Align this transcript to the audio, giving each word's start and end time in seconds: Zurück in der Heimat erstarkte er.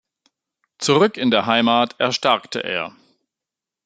Zurück 0.79 1.15
in 1.15 1.29
der 1.29 1.45
Heimat 1.45 1.99
erstarkte 1.99 2.63
er. 2.63 2.95